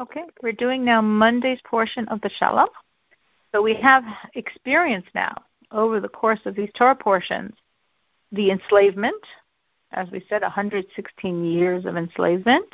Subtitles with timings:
[0.00, 2.68] Okay, we're doing now Monday's portion of Beshalach.
[3.52, 4.04] So we have
[4.34, 5.34] experienced now
[5.72, 7.54] over the course of these Torah portions
[8.30, 9.22] the enslavement,
[9.92, 12.68] as we said, 116 years of enslavement.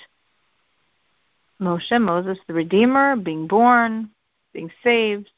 [1.61, 4.11] Moshe, Moses, the Redeemer, being born,
[4.53, 5.31] being saved,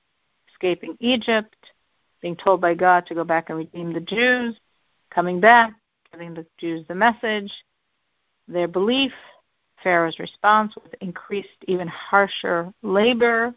[0.50, 1.55] escaping Egypt,
[2.23, 4.57] being told by God to go back and redeem the Jews,
[5.11, 5.75] coming back,
[6.11, 7.53] giving the Jews the message,
[8.48, 9.12] their belief,
[9.87, 13.54] Pharaoh's response with increased, even harsher labor,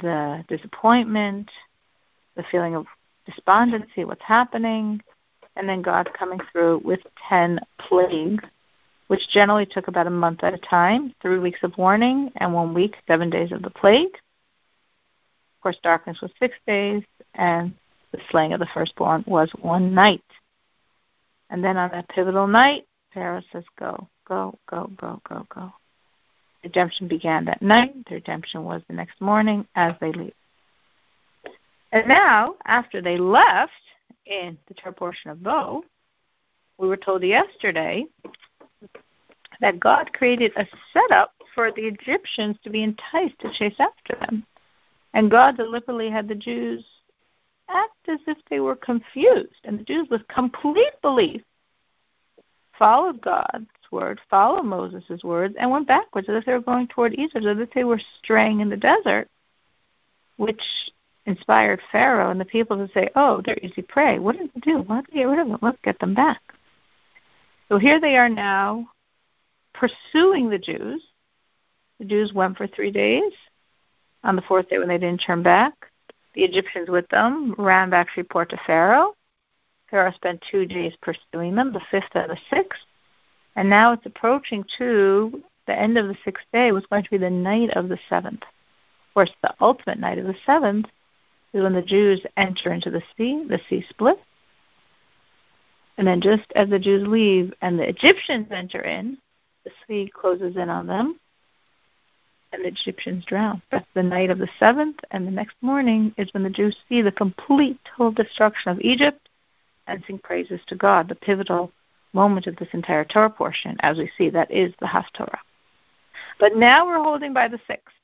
[0.00, 1.50] the disappointment,
[2.36, 2.86] the feeling of
[3.26, 5.02] despondency, what's happening,
[5.56, 8.44] and then God coming through with 10 plagues,
[9.08, 12.72] which generally took about a month at a time, three weeks of warning, and one
[12.72, 14.14] week, seven days of the plague.
[14.14, 17.02] Of course, darkness was six days,
[17.34, 17.74] and
[18.12, 20.22] the slaying of the firstborn was one night.
[21.50, 25.72] And then on that pivotal night, Pharaoh says, Go, go, go, go, go, go.
[26.64, 27.94] Redemption began that night.
[28.08, 30.34] The redemption was the next morning as they leave.
[31.90, 33.72] And now, after they left
[34.26, 35.84] in the Torah portion of Bo,
[36.78, 38.06] we were told yesterday
[39.60, 44.46] that God created a setup for the Egyptians to be enticed to chase after them.
[45.14, 46.84] And God deliberately had the Jews
[47.68, 49.60] act as if they were confused.
[49.64, 51.42] And the Jews, with complete belief,
[52.78, 57.14] followed God's word, followed Moses' words, and went backwards as if they were going toward
[57.14, 59.28] Egypt, as if they were straying in the desert,
[60.36, 60.62] which
[61.26, 64.18] inspired Pharaoh and the people to say, Oh, they're easy prey.
[64.18, 64.78] What did we do?
[64.78, 65.58] Why did we get rid of them?
[65.62, 66.40] Let's get them back.
[67.68, 68.88] So here they are now
[69.74, 71.02] pursuing the Jews.
[71.98, 73.32] The Jews went for three days.
[74.24, 75.72] On the fourth day, when they didn't turn back,
[76.34, 79.14] the Egyptians with them ran back to report to Pharaoh.
[79.92, 82.80] Pharaoh spent two days pursuing them, the fifth and the sixth.
[83.54, 87.18] And now it's approaching to the end of the sixth day was going to be
[87.18, 88.42] the night of the seventh.
[88.42, 90.86] Of course, the ultimate night of the seventh
[91.52, 94.22] is when the Jews enter into the sea, the sea splits.
[95.98, 99.18] And then just as the Jews leave and the Egyptians enter in,
[99.64, 101.20] the sea closes in on them
[102.54, 103.60] and the Egyptians drown.
[103.70, 107.02] That's the night of the seventh, and the next morning is when the Jews see
[107.02, 109.28] the complete total destruction of Egypt
[109.86, 111.72] and sing praises to God, the pivotal
[112.12, 115.38] moment of this entire Torah portion, as we see, that is the Haftorah.
[116.38, 117.94] But now we're holding by the sixth,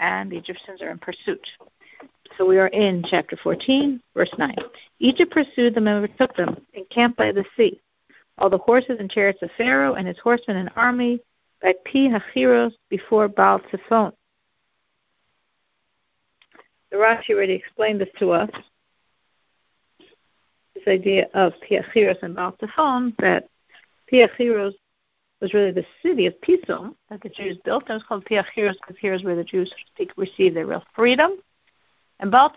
[0.00, 1.46] and the Egyptians are in pursuit.
[2.36, 4.54] So we are in chapter 14, verse 9.
[5.00, 7.80] Egypt pursued them and overtook them, encamped by the sea.
[8.38, 11.20] All the horses and chariots of Pharaoh and his horsemen and army
[11.60, 14.12] by Pi Hachiros before Baal Zephon.
[16.90, 18.50] The Rashi already explained this to us
[20.88, 23.48] idea of Piachiros and Baal Zephon, that
[24.12, 24.74] Piachiros
[25.40, 27.84] was really the city of Pisum that the Jews built.
[27.84, 29.72] And It was called Piachiros because here is where the Jews
[30.16, 31.32] received their real freedom.
[32.20, 32.52] And Baal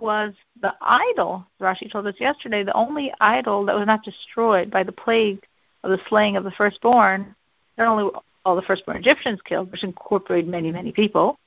[0.00, 4.84] was the idol, Rashi told us yesterday, the only idol that was not destroyed by
[4.84, 5.44] the plague
[5.82, 7.34] of the slaying of the firstborn.
[7.76, 8.12] Not only
[8.44, 11.38] all the firstborn Egyptians killed, which incorporated many, many people,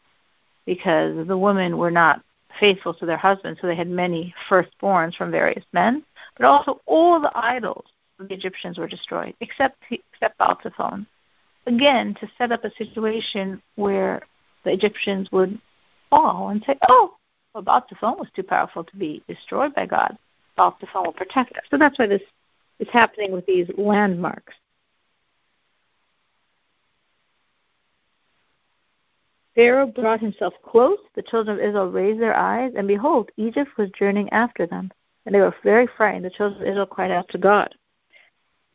[0.65, 2.21] because the women were not
[2.59, 6.03] faithful to their husbands, so they had many firstborns from various men.
[6.37, 7.85] But also all the idols
[8.19, 10.59] of the Egyptians were destroyed, except except Baal
[11.65, 14.21] Again, to set up a situation where
[14.63, 15.59] the Egyptians would
[16.09, 17.15] fall and say, "Oh,
[17.53, 20.17] well, was too powerful to be destroyed by God.
[20.55, 22.23] Baal Zephon will protect us." So that's why this
[22.79, 24.55] is happening with these landmarks.
[29.55, 30.97] Pharaoh brought himself close.
[31.15, 34.91] The children of Israel raised their eyes, and behold, Egypt was journeying after them.
[35.25, 36.25] And they were very frightened.
[36.25, 37.73] The children of Israel cried out to God.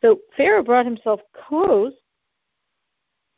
[0.02, 1.92] So Pharaoh brought himself close.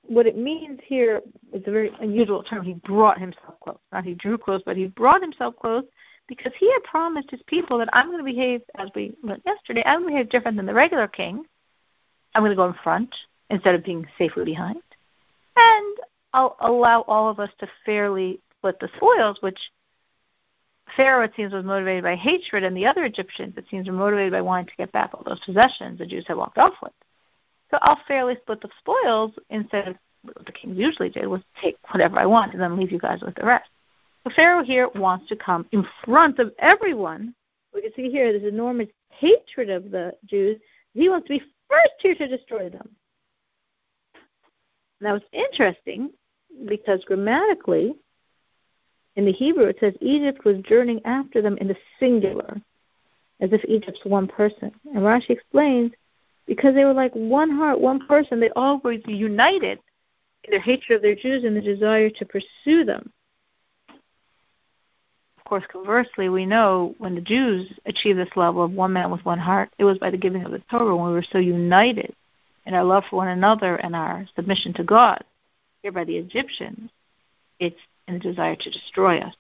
[0.03, 2.65] What it means here is a very unusual term.
[2.65, 3.79] He brought himself close.
[3.93, 5.85] Not he drew close, but he brought himself close
[6.29, 9.83] because he had promised his people that I'm going to behave, as we learned yesterday,
[9.85, 11.45] I'm going to behave different than the regular king.
[12.35, 13.15] I'm going to go in front
[13.51, 14.81] instead of being safely behind.
[15.57, 15.90] And
[16.33, 19.59] allow all of us to fairly split the spoils, which
[20.97, 24.33] Pharaoh, it seems, was motivated by hatred, and the other Egyptians, it seems, were motivated
[24.33, 26.93] by wanting to get back all those possessions the Jews had walked off with.
[27.71, 31.77] So I'll fairly split the spoils instead of what the kings usually did was take
[31.93, 33.71] whatever I want and then leave you guys with the rest.
[34.25, 37.35] So Pharaoh here wants to come in front of everyone.
[37.73, 40.61] We can see here this enormous hatred of the Jews.
[40.95, 42.91] He wants to be first here to destroy them.
[45.01, 46.11] Now it's interesting
[46.67, 47.95] because grammatically,
[49.17, 52.61] in the Hebrew, it says Egypt was journeying after them in the singular,
[53.41, 54.71] as if Egypt's one person.
[54.95, 55.93] And Rashi explains
[56.47, 59.79] because they were like one heart, one person, they all were united
[60.45, 63.13] in their hatred of their Jews and the desire to pursue them.
[63.89, 69.25] Of course, conversely, we know when the Jews achieved this level of one man with
[69.25, 72.15] one heart, it was by the giving of the Torah when we were so united
[72.67, 75.23] in our love for one another and our submission to God.
[75.83, 76.91] Here by the Egyptians,
[77.59, 79.35] it's in the desire to destroy us.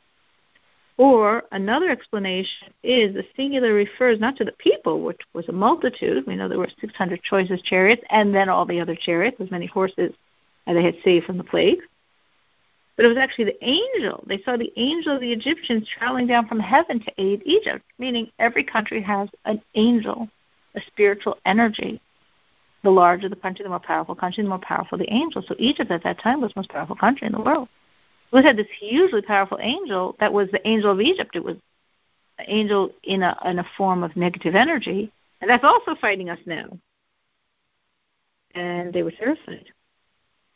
[0.96, 6.26] Or another explanation is the singular refers not to the people, which was a multitude.
[6.26, 9.66] We know there were 600 choicest chariots, and then all the other chariots, as many
[9.66, 10.12] horses
[10.66, 11.80] as they had saved from the plague.
[12.96, 14.22] But it was actually the angel.
[14.26, 18.30] They saw the angel of the Egyptians traveling down from heaven to aid Egypt, meaning
[18.38, 20.28] every country has an angel,
[20.74, 22.00] a spiritual energy.
[22.82, 25.42] The larger the country, the more powerful country, the more powerful the angel.
[25.46, 27.68] So Egypt at that time was the most powerful country in the world
[28.32, 31.34] we had this hugely powerful angel that was the angel of Egypt.
[31.34, 31.56] It was
[32.38, 36.38] an angel in a in a form of negative energy, and that's also fighting us
[36.46, 36.78] now.
[38.54, 39.66] And they were terrified.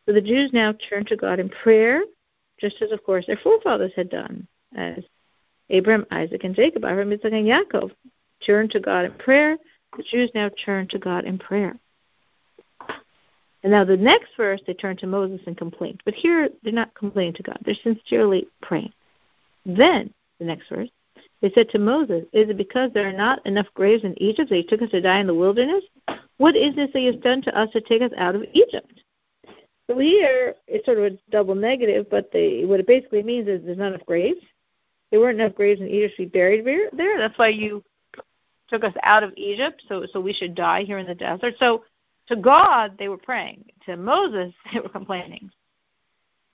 [0.07, 2.03] So the Jews now turned to God in prayer,
[2.61, 5.03] just as of course their forefathers had done, as
[5.71, 7.91] Abraham, Isaac, and Jacob, Abraham, Isaac, and Yaakov
[8.45, 9.57] turned to God in prayer.
[9.97, 11.77] The Jews now turned to God in prayer.
[13.65, 15.99] And now the next verse, they turn to Moses and complain.
[16.05, 17.59] But here, they're not complaining to God.
[17.65, 18.93] They're sincerely praying.
[19.65, 20.91] Then, the next verse,
[21.41, 24.59] they said to Moses, Is it because there are not enough graves in Egypt that
[24.59, 25.83] you took us to die in the wilderness?
[26.37, 29.01] What is this that you have done to us to take us out of Egypt?
[29.89, 33.65] So here, it's sort of a double negative, but they, what it basically means is
[33.65, 34.41] there's not enough graves.
[35.11, 37.17] There weren't enough graves in Egypt to be buried there.
[37.17, 37.83] That's why you
[38.69, 41.55] took us out of Egypt, so so we should die here in the desert.
[41.59, 41.85] So
[42.29, 43.65] to God, they were praying.
[43.87, 45.51] To Moses, they were complaining.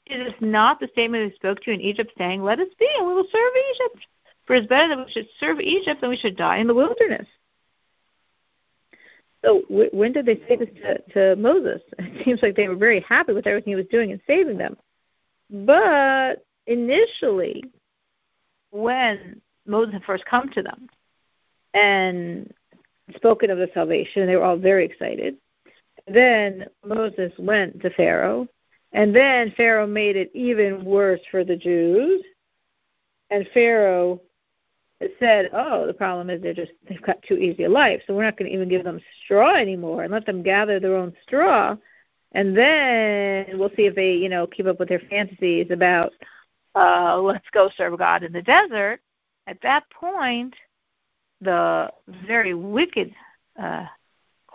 [0.07, 3.07] It is not the statement they spoke to in Egypt, saying, Let us be, and
[3.07, 4.07] we will serve Egypt.
[4.47, 6.75] For it is better that we should serve Egypt than we should die in the
[6.75, 7.29] wilderness.
[9.45, 11.81] So when did they say this to, to Moses?
[11.99, 14.77] It seems like they were very happy with everything he was doing and saving them.
[15.49, 17.65] But initially,
[18.71, 20.89] when Moses had first come to them
[21.73, 22.53] and
[23.17, 25.37] spoken of the salvation, they were all very excited.
[26.13, 28.49] Then Moses went to Pharaoh,
[28.93, 32.23] and then Pharaoh made it even worse for the Jews.
[33.31, 34.21] And Pharaoh
[35.21, 38.25] said, "Oh, the problem is they're just they've got too easy a life, so we're
[38.25, 41.77] not going to even give them straw anymore and let them gather their own straw,
[42.33, 46.13] and then we'll see if they, you know, keep up with their fantasies about
[46.75, 49.01] uh, let's go serve God in the desert."
[49.47, 50.55] At that point,
[51.41, 51.93] the
[52.27, 53.15] very wicked
[53.57, 53.87] uh,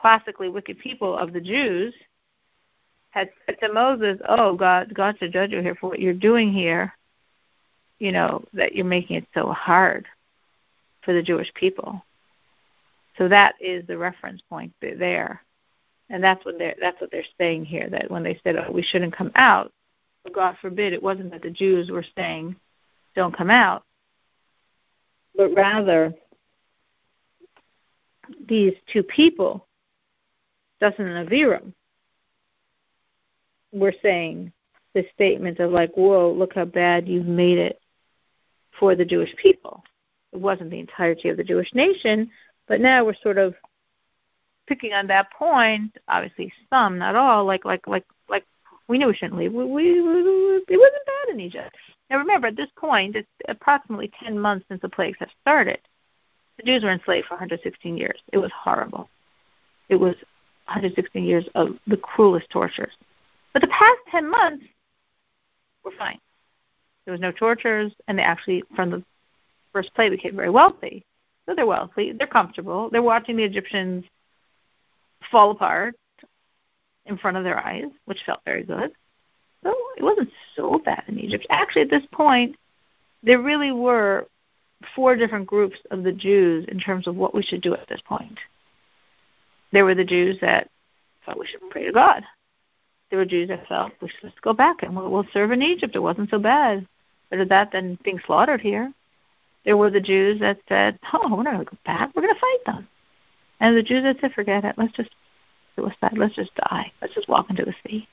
[0.05, 1.91] classically wicked people of the Jews
[3.09, 6.53] had said to Moses, "Oh, God, God to judge you here for what you're doing
[6.53, 6.95] here.
[7.97, 10.05] You know that you're making it so hard
[11.01, 12.05] for the Jewish people."
[13.17, 15.41] So that is the reference point there,
[16.11, 17.89] and that's what they're that's what they're saying here.
[17.89, 19.73] That when they said, "Oh, we shouldn't come out,"
[20.31, 22.55] God forbid, it wasn't that the Jews were saying,
[23.15, 23.83] "Don't come out,"
[25.35, 26.13] but rather
[28.47, 29.65] these two people
[30.79, 31.73] Dathan and aviram.
[33.71, 34.51] We're saying
[34.93, 37.79] this statement of like, whoa, look how bad you've made it
[38.79, 39.83] for the Jewish people.
[40.31, 42.29] It wasn't the entirety of the Jewish nation,
[42.67, 43.55] but now we're sort of
[44.67, 45.95] picking on that point.
[46.07, 47.45] Obviously, some, not all.
[47.45, 48.45] Like, like, like, like
[48.87, 49.53] we knew we shouldn't leave.
[49.53, 50.19] We, we, we,
[50.67, 51.75] it wasn't bad in Egypt.
[52.09, 55.79] Now, remember, at this point, it's approximately 10 months since the plagues have started.
[56.57, 58.19] The Jews were enslaved for 116 years.
[58.31, 59.09] It was horrible.
[59.89, 60.15] It was
[60.67, 62.93] 116 years of the cruelest tortures.
[63.53, 64.65] But the past 10 months
[65.83, 66.19] were fine.
[67.05, 69.03] There was no tortures, and they actually, from the
[69.71, 71.05] first play, became very wealthy.
[71.45, 74.03] So they're wealthy, they're comfortable, they're watching the Egyptians
[75.31, 75.95] fall apart
[77.05, 78.91] in front of their eyes, which felt very good.
[79.63, 81.45] So it wasn't so bad in Egypt.
[81.49, 82.55] Actually, at this point,
[83.21, 84.25] there really were
[84.95, 88.01] four different groups of the Jews in terms of what we should do at this
[88.07, 88.39] point.
[89.75, 90.69] There were the Jews that
[91.25, 92.23] thought we should pray to God.
[93.09, 95.61] There were Jews that felt we should just go back and we'll, we'll serve in
[95.61, 95.97] Egypt.
[95.97, 96.87] It wasn't so bad.
[97.29, 98.93] Better that than being slaughtered here.
[99.65, 102.15] There were the Jews that said, "Oh, we're not going to go back.
[102.15, 102.87] We're going to fight them."
[103.59, 104.75] And the Jews that said, "Forget it.
[104.77, 105.09] Let's just
[105.75, 106.17] suicide.
[106.17, 106.93] Let's just die.
[107.01, 108.07] Let's just walk into the sea."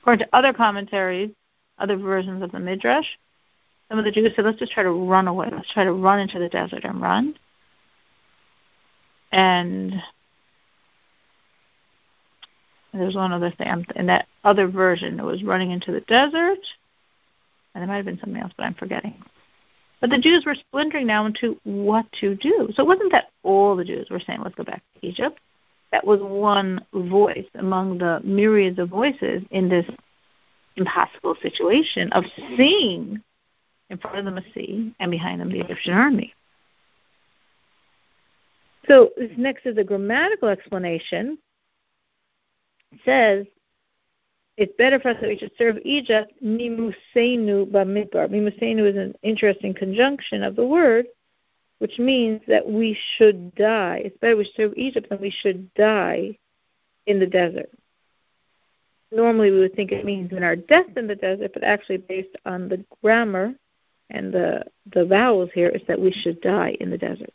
[0.00, 1.32] According to other commentaries,
[1.76, 3.18] other versions of the Midrash,
[3.90, 5.50] some of the Jews said, "Let's just try to run away.
[5.52, 7.34] Let's try to run into the desert and run."
[9.32, 10.02] And
[12.92, 13.86] there's one other thing.
[13.96, 16.58] In that other version, it was running into the desert,
[17.74, 19.14] and there might have been something else, but I'm forgetting.
[20.00, 22.68] But the Jews were splintering now into what to do.
[22.74, 25.38] So it wasn't that all the Jews were saying, let's go back to Egypt.
[25.92, 29.86] That was one voice among the myriads of voices in this
[30.76, 32.24] impossible situation of
[32.56, 33.22] seeing
[33.90, 36.34] in front of them a sea and behind them the Egyptian army.
[38.88, 41.38] So this next is a grammatical explanation.
[43.04, 43.46] Says
[44.56, 48.28] it's better for us that we should serve Egypt mimusenu bamidbar.
[48.28, 51.06] Mimusenu is an interesting conjunction of the word,
[51.78, 54.02] which means that we should die.
[54.04, 56.38] It's better we serve Egypt than we should die
[57.06, 57.70] in the desert.
[59.10, 62.36] Normally, we would think it means in our death in the desert, but actually, based
[62.46, 63.54] on the grammar
[64.10, 67.32] and the the vowels here, is that we should die in the desert.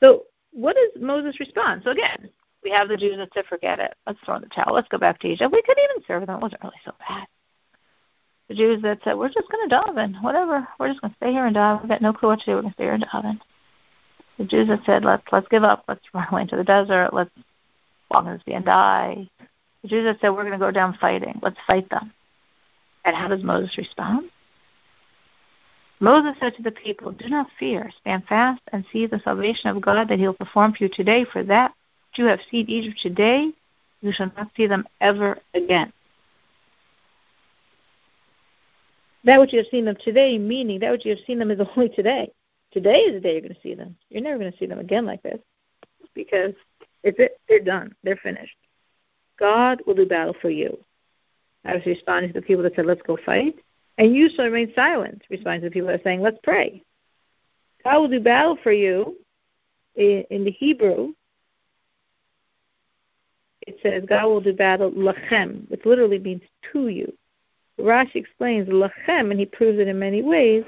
[0.00, 1.84] So, what is Moses' response?
[1.84, 2.30] So again,
[2.66, 3.94] we have the Jews that said, "Forget it.
[4.08, 4.74] Let's throw in the towel.
[4.74, 6.38] Let's go back to Egypt." We could even serve them.
[6.38, 7.28] It wasn't really so bad.
[8.48, 10.20] The Jews that said, "We're just going to daven.
[10.20, 10.66] Whatever.
[10.80, 11.82] We're just going to stay here and daven.
[11.82, 12.54] We've got no clue what to do.
[12.56, 13.40] We're going to stay here and daven."
[14.38, 15.84] The Jews that said, "Let's let's give up.
[15.86, 17.10] Let's run away into the desert.
[17.12, 17.30] Let's
[18.10, 19.28] walk in the sea and die."
[19.82, 21.38] The Jews that said, "We're going to go down fighting.
[21.42, 22.12] Let's fight them."
[23.04, 24.28] And how does Moses respond?
[26.00, 27.90] Moses said to the people, Do not fear.
[28.00, 31.24] Stand fast and see the salvation of God that he will perform for you today.
[31.24, 31.72] For that
[32.18, 33.50] you have seen Egypt today,
[34.00, 35.92] you shall not see them ever again.
[39.24, 41.60] That which you have seen them today, meaning that which you have seen them is
[41.76, 42.30] only today.
[42.72, 43.96] Today is the day you're going to see them.
[44.10, 45.40] You're never going to see them again like this
[46.14, 46.52] because
[47.02, 47.40] it's it.
[47.48, 47.94] They're done.
[48.02, 48.56] They're finished.
[49.38, 50.78] God will do battle for you.
[51.64, 53.56] I was responding to the people that said, let's go fight.
[53.98, 56.82] And you shall remain silent, responding to the people that are saying, let's pray.
[57.82, 59.16] God will do battle for you.
[59.96, 61.14] In, the Hebrew,
[63.66, 66.42] it says God will do battle lachem, which literally means
[66.72, 67.12] to you.
[67.78, 70.64] Rashi explains lachem, and he proves it in many ways,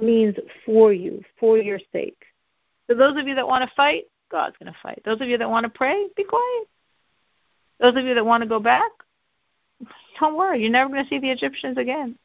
[0.00, 2.22] means for you, for your sake.
[2.88, 5.02] So those of you that want to fight, God's going to fight.
[5.04, 6.68] Those of you that want to pray, be quiet.
[7.80, 8.90] Those of you that want to go back,
[10.18, 10.62] don't worry.
[10.62, 12.16] You're never going to see the Egyptians again.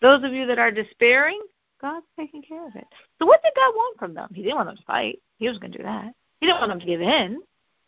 [0.00, 1.40] Those of you that are despairing,
[1.80, 2.86] God's taking care of it.
[3.18, 4.28] So what did God want from them?
[4.34, 5.20] He didn't want them to fight.
[5.38, 6.14] He was going to do that.
[6.40, 7.42] He didn't want them to give in.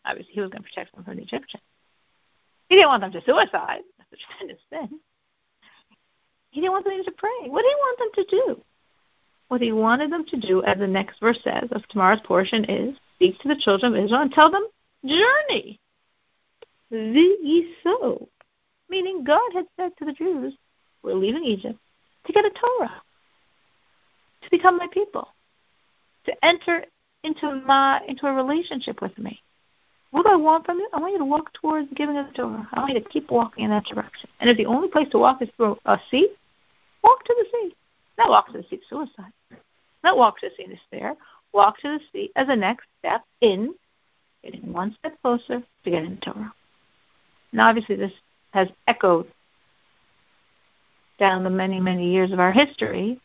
[0.05, 1.63] Obviously, he was going to protect them from the Egyptians.
[2.69, 3.81] He didn't want them to suicide.
[3.97, 4.99] That's a tremendous sin.
[6.51, 7.49] He didn't want them to pray.
[7.49, 8.61] What did he want them to do?
[9.47, 12.95] What he wanted them to do, as the next verse says of tomorrow's portion, is
[13.15, 14.67] speak to the children of Israel and tell them,
[15.05, 15.79] journey.
[17.83, 18.29] So.
[18.89, 20.53] Meaning God had said to the Jews,
[21.03, 21.79] we're leaving Egypt
[22.25, 23.01] to get a Torah,
[24.43, 25.27] to become my people,
[26.25, 26.85] to enter
[27.23, 29.41] into my into a relationship with me.
[30.15, 30.87] What do I want from you?
[30.93, 32.65] I want you to walk towards giving a Torah.
[32.71, 34.29] I want you to keep walking in that direction.
[34.39, 36.29] And if the only place to walk is through a sea,
[37.03, 37.75] walk to the sea.
[38.17, 39.33] Not walk to the sea suicide.
[40.05, 41.15] Not walk to the sea in despair.
[41.51, 43.75] Walk to the sea as a next step in
[44.41, 46.53] getting one step closer to getting Torah.
[47.51, 48.13] Now, obviously, this
[48.51, 49.27] has echoed
[51.19, 53.19] down the many, many years of our history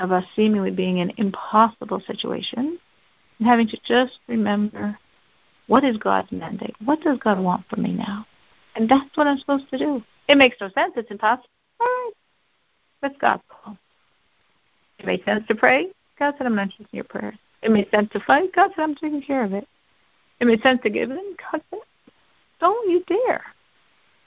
[0.00, 2.80] of us seemingly being in impossible situations
[3.38, 4.98] and having to just remember
[5.66, 6.74] what is God's mandate?
[6.84, 8.26] What does God want from me now?
[8.74, 10.02] And that's what I'm supposed to do.
[10.28, 10.92] It makes no sense.
[10.96, 11.48] It's impossible.
[11.80, 12.12] All right.
[13.02, 13.76] That's God's call.
[14.98, 15.88] It makes sense to pray.
[16.18, 17.36] God said, I'm not taking your prayers.
[17.62, 18.54] It made sense to fight.
[18.54, 19.66] God said, I'm taking care of it.
[20.40, 21.36] It made sense to give in.
[21.50, 21.80] God said,
[22.60, 23.42] don't you dare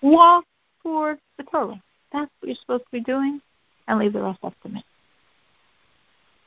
[0.02, 0.46] walk
[0.84, 1.82] toward the Torah.
[2.12, 3.42] That's what you're supposed to be doing,
[3.88, 4.84] and leave the rest up to me.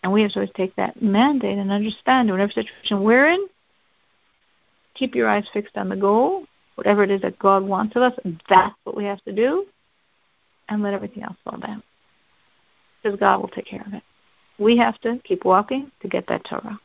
[0.03, 3.47] And we have to always take that mandate and understand whatever situation we're in,
[4.99, 8.13] keep your eyes fixed on the goal, whatever it is that God wants of us,
[8.49, 9.67] that's what we have to do,
[10.69, 11.83] and let everything else fall down.
[13.03, 14.03] Because God will take care of it.
[14.59, 16.79] We have to keep walking to get that Torah.